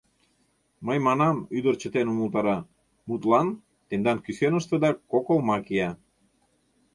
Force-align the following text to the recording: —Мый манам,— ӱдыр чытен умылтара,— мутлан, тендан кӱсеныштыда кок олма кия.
—Мый 0.85 0.97
манам,— 1.07 1.37
ӱдыр 1.57 1.75
чытен 1.81 2.07
умылтара,— 2.13 2.57
мутлан, 3.07 3.47
тендан 3.87 4.17
кӱсеныштыда 4.25 4.89
кок 5.11 5.25
олма 5.33 5.57
кия. 5.65 5.91